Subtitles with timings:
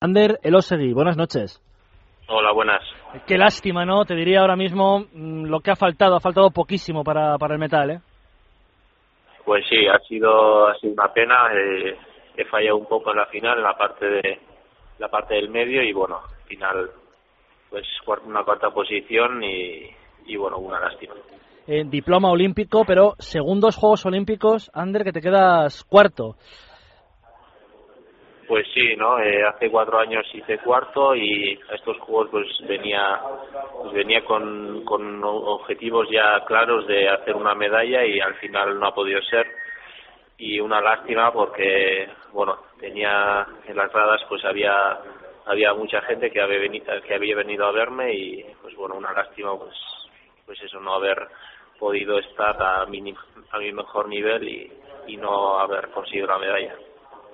[0.00, 1.60] Ander Elosegui, buenas noches.
[2.28, 2.82] Hola, buenas.
[3.26, 4.04] Qué lástima, ¿no?
[4.04, 7.60] Te diría ahora mismo mm, lo que ha faltado, ha faltado poquísimo para, para el
[7.60, 8.00] metal, ¿eh?
[9.44, 11.48] Pues sí, ha sido, ha sido una pena.
[11.52, 11.96] Eh,
[12.36, 14.38] he fallado un poco en la final, en la parte de
[14.98, 16.90] la parte del medio y bueno, al final
[17.70, 17.84] pues
[18.24, 19.90] una cuarta posición y,
[20.26, 21.14] y bueno, una lástima.
[21.66, 26.36] Eh, diploma olímpico, pero segundos Juegos Olímpicos, Ander, que te quedas cuarto.
[28.48, 29.20] Pues sí, ¿no?
[29.20, 33.20] Eh, hace cuatro años hice cuarto y a estos juegos pues venía
[33.82, 38.86] pues venía con, con objetivos ya claros de hacer una medalla y al final no
[38.86, 39.46] ha podido ser
[40.38, 44.98] y una lástima porque bueno tenía en las gradas pues había
[45.44, 49.12] había mucha gente que había venido que había venido a verme y pues bueno una
[49.12, 49.76] lástima pues
[50.46, 51.18] pues eso no haber
[51.78, 53.14] podido estar a mi
[53.50, 54.72] a mi mejor nivel y,
[55.06, 56.74] y no haber conseguido la medalla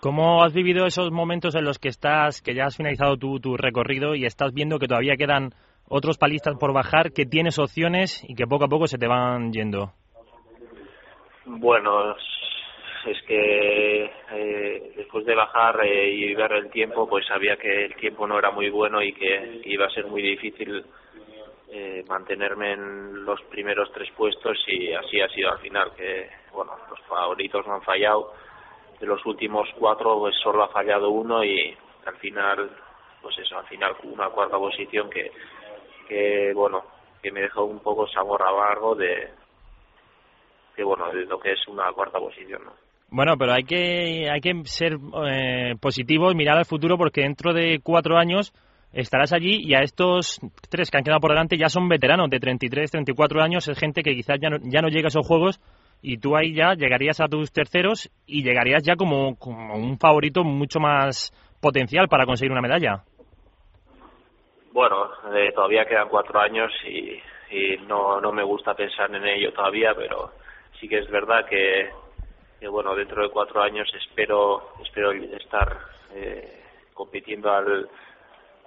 [0.00, 3.58] ¿Cómo has vivido esos momentos en los que estás, que ya has finalizado tu, tu
[3.58, 5.50] recorrido y estás viendo que todavía quedan
[5.90, 9.52] otros palistas por bajar, que tienes opciones y que poco a poco se te van
[9.52, 9.92] yendo?
[11.44, 12.16] Bueno,
[13.06, 17.94] es que eh, después de bajar eh, y ver el tiempo, pues sabía que el
[17.96, 20.82] tiempo no era muy bueno y que, iba a ser muy difícil
[21.70, 26.72] eh, mantenerme en los primeros tres puestos y así ha sido al final, que bueno,
[26.88, 28.32] los favoritos no han fallado
[29.00, 31.74] de los últimos cuatro pues solo ha fallado uno y
[32.06, 32.70] al final
[33.22, 35.30] pues eso al final una cuarta posición que
[36.08, 36.82] que bueno
[37.22, 39.30] que me dejó un poco sabor amargo de
[40.76, 42.72] que bueno de lo que es una cuarta posición ¿no?
[43.12, 47.80] Bueno, pero hay que hay que ser eh, positivos, mirar al futuro porque dentro de
[47.82, 48.52] cuatro años
[48.92, 52.38] estarás allí y a estos tres que han quedado por delante ya son veteranos de
[52.38, 55.60] 33, 34 años, es gente que quizás ya no, ya no llega a esos juegos
[56.02, 60.44] y tú ahí ya llegarías a tus terceros y llegarías ya como, como un favorito
[60.44, 63.04] mucho más potencial para conseguir una medalla.
[64.72, 67.20] Bueno, eh, todavía quedan cuatro años y,
[67.88, 70.30] no, no me gusta pensar en ello todavía, pero
[70.78, 71.90] sí que es verdad que,
[72.68, 75.76] bueno, dentro de cuatro años espero, espero estar
[76.14, 76.62] eh,
[76.94, 77.88] compitiendo al,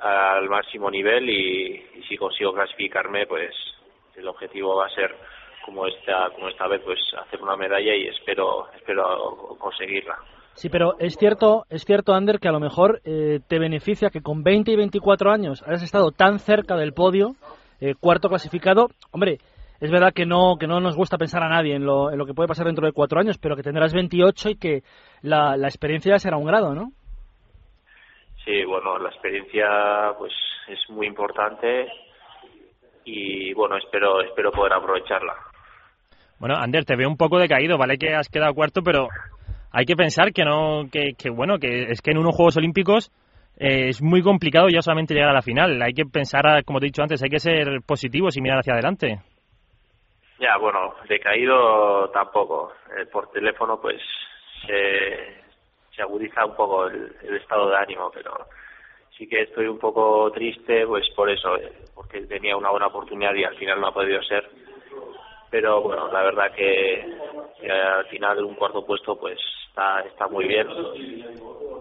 [0.00, 3.54] al máximo nivel y si consigo clasificarme, pues
[4.16, 5.14] el objetivo va a ser
[5.64, 10.18] como esta como esta vez pues hacer una medalla y espero espero conseguirla.
[10.54, 14.22] Sí pero es cierto es cierto Ander que a lo mejor eh, te beneficia que
[14.22, 17.32] con 20 y 24 años hayas estado tan cerca del podio
[17.80, 18.88] eh, cuarto clasificado.
[19.10, 19.38] Hombre
[19.82, 22.24] es verdad que no que no nos gusta pensar a nadie en lo, en lo
[22.24, 24.82] que puede pasar dentro de cuatro años pero que tendrás 28 y que
[25.22, 26.92] la, la experiencia será un grado no
[28.44, 30.32] sí bueno la experiencia pues
[30.68, 31.88] es muy importante
[33.04, 35.34] y bueno espero espero poder aprovecharla
[36.42, 39.06] bueno, Ander, te veo un poco decaído, vale que has quedado cuarto, pero
[39.70, 43.12] hay que pensar que no, que, bueno, que es que en unos Juegos Olímpicos
[43.60, 45.80] eh, es muy complicado ya solamente llegar a la final.
[45.80, 48.72] Hay que pensar, como te he dicho antes, hay que ser positivos y mirar hacia
[48.72, 49.20] adelante.
[50.40, 52.72] Ya, bueno, decaído tampoco.
[52.98, 54.02] Eh, por teléfono, pues
[54.66, 55.44] se,
[55.94, 58.32] se agudiza un poco el, el, estado de ánimo, pero
[59.16, 63.32] sí que estoy un poco triste, pues por eso, eh, porque tenía una buena oportunidad
[63.32, 64.50] y al final no ha podido ser
[65.52, 67.04] pero bueno, la verdad que,
[67.70, 70.66] al final un cuarto puesto pues está, está muy bien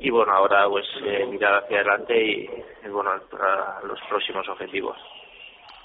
[0.00, 2.48] y bueno, ahora pues eh, mirar hacia adelante y,
[2.90, 4.96] bueno, para los próximos objetivos.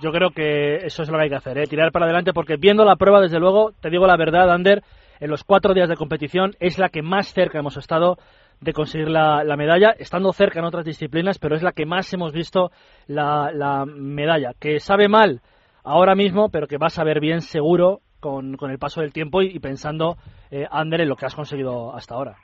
[0.00, 1.66] Yo creo que eso es lo que hay que hacer, ¿eh?
[1.66, 4.82] tirar para adelante porque viendo la prueba, desde luego, te digo la verdad, Ander,
[5.20, 8.16] en los cuatro días de competición es la que más cerca hemos estado
[8.58, 12.10] de conseguir la, la, medalla, estando cerca en otras disciplinas, pero es la que más
[12.14, 12.70] hemos visto
[13.06, 14.52] la medalla.
[14.58, 15.42] Que sabe mal,
[15.86, 19.40] ahora mismo, pero que vas a ver bien seguro con, con el paso del tiempo
[19.40, 20.16] y, pensando,
[20.50, 22.36] eh, Ander, en lo que has conseguido hasta ahora.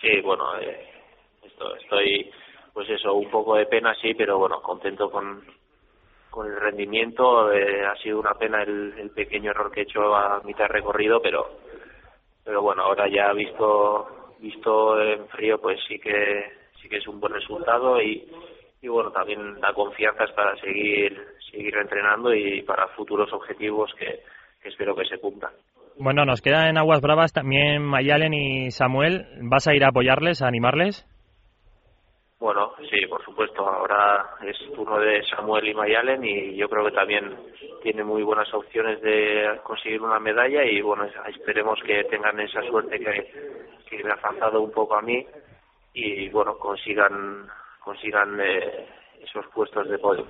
[0.00, 0.88] Sí, bueno, eh,
[1.42, 2.30] esto, estoy,
[2.72, 5.44] pues eso, un poco de pena, sí, pero bueno, contento con,
[6.30, 7.52] con el rendimiento.
[7.52, 11.20] Eh, ha sido una pena el, pequeño error que he hecho a mitad de recorrido,
[11.20, 11.58] pero,
[12.44, 17.20] pero bueno, ahora ya visto, visto en frío, pues sí que, sí que es un
[17.20, 18.30] buen resultado y,
[18.80, 24.20] y bueno, también da confianzas para seguir seguir entrenando y para futuros objetivos que,
[24.62, 25.52] que espero que se cumplan.
[25.98, 29.26] Bueno, nos queda en Aguas Bravas también Mayalen y Samuel.
[29.42, 31.04] ¿Vas a ir a apoyarles, a animarles?
[32.38, 33.68] Bueno, sí, por supuesto.
[33.68, 37.36] Ahora es turno de Samuel y Mayalen y yo creo que también
[37.82, 43.00] tiene muy buenas opciones de conseguir una medalla y bueno, esperemos que tengan esa suerte
[43.00, 43.32] que,
[43.90, 45.26] que me ha faltado un poco a mí
[45.94, 47.48] y bueno, consigan
[47.80, 48.86] consigan eh,
[49.20, 50.26] esos puestos de podio.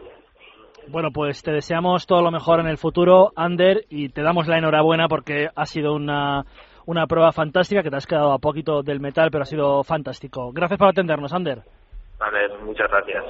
[0.87, 4.59] Bueno, pues te deseamos todo lo mejor en el futuro, Ander, y te damos la
[4.59, 6.45] enhorabuena porque ha sido una,
[6.87, 10.53] una prueba fantástica, que te has quedado a poquito del metal, pero ha sido fantástico.
[10.53, 11.59] Gracias por atendernos, Ander.
[12.19, 13.25] Vale, muchas gracias.